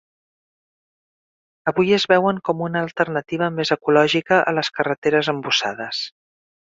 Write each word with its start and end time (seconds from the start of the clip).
Avui 1.73 1.93
es 1.97 2.07
veuen 2.13 2.39
com 2.49 2.63
una 2.69 2.81
alternativa 2.87 3.51
més 3.59 3.73
ecològica 3.79 4.41
a 4.53 4.55
les 4.61 4.73
carreteres 4.79 5.31
embussades. 5.35 6.01